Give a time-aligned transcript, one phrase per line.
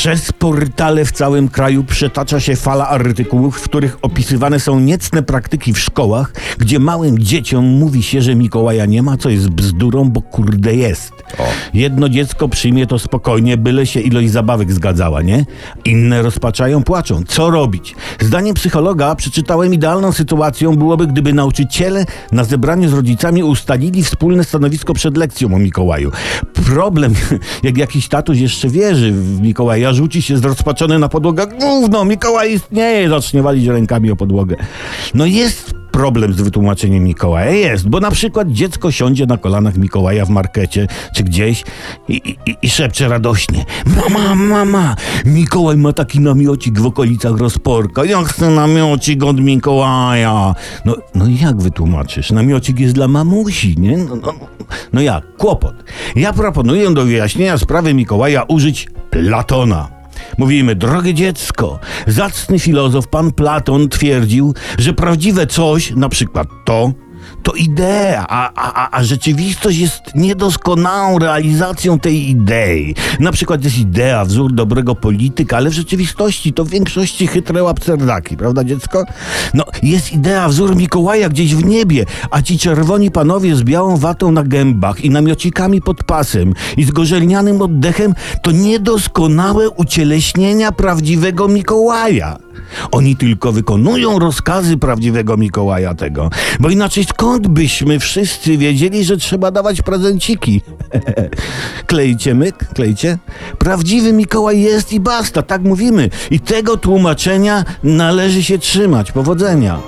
[0.00, 5.72] Przez portale w całym kraju przetacza się fala artykułów, w których opisywane są niecne praktyki
[5.72, 10.22] w szkołach, gdzie małym dzieciom mówi się, że Mikołaja nie ma, co jest bzdurą, bo
[10.22, 11.12] kurde jest.
[11.74, 15.44] Jedno dziecko przyjmie to spokojnie, byle się ilość zabawek zgadzała, nie?
[15.84, 17.22] Inne rozpaczają, płaczą.
[17.28, 17.94] Co robić?
[18.20, 24.94] Zdaniem psychologa przeczytałem idealną sytuacją byłoby, gdyby nauczyciele na zebraniu z rodzicami ustalili wspólne stanowisko
[24.94, 26.10] przed lekcją o Mikołaju.
[26.66, 27.14] Problem,
[27.62, 31.46] jak jakiś tatuś jeszcze wierzy w Mikołaja, rzuci się zrozpaczony na podłogę.
[31.46, 33.08] Gówno, Mikołaj istnieje!
[33.08, 34.56] Zacznie walić rękami o podłogę.
[35.14, 35.69] No jest
[36.00, 37.50] problem z wytłumaczeniem Mikołaja.
[37.50, 41.64] Jest, bo na przykład dziecko siądzie na kolanach Mikołaja w markecie czy gdzieś
[42.08, 43.64] i, i, i szepcze radośnie.
[43.96, 48.04] Mama, mama, Mikołaj ma taki namiocik w okolicach rozporka.
[48.04, 50.54] Ja chcę namiocik od Mikołaja.
[50.84, 52.30] No, no jak wytłumaczysz?
[52.30, 53.96] Namiocik jest dla mamusi, nie?
[53.96, 54.32] No, no,
[54.92, 55.36] no jak?
[55.36, 55.74] Kłopot.
[56.16, 59.99] Ja proponuję do wyjaśnienia sprawy Mikołaja użyć Platona.
[60.38, 66.92] Mówimy, drogie dziecko, zacny filozof pan Platon twierdził, że prawdziwe coś, na przykład to,
[67.42, 72.94] to idea, a, a, a rzeczywistość jest niedoskonałą realizacją tej idei.
[73.20, 78.36] Na przykład jest idea, wzór dobrego polityka, ale w rzeczywistości to w większości chytre łapcerdaki,
[78.36, 79.04] prawda dziecko?
[79.54, 84.32] No, jest idea, wzór Mikołaja gdzieś w niebie, a ci czerwoni panowie z białą watą
[84.32, 92.49] na gębach i namiocikami pod pasem i z gorzelnianym oddechem to niedoskonałe ucieleśnienia prawdziwego Mikołaja.
[92.92, 99.50] Oni tylko wykonują rozkazy prawdziwego Mikołaja tego, bo inaczej skąd byśmy wszyscy wiedzieli, że trzeba
[99.50, 100.60] dawać prezenciki?
[101.86, 103.18] klejcie myk, klejcie?
[103.58, 106.10] Prawdziwy Mikołaj jest i basta, tak mówimy.
[106.30, 109.12] I tego tłumaczenia należy się trzymać.
[109.12, 109.78] Powodzenia.